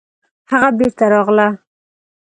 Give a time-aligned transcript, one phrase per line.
[0.51, 1.47] هغه بېرته راغله